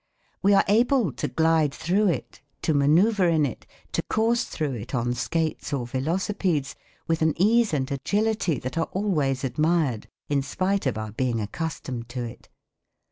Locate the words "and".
7.71-7.85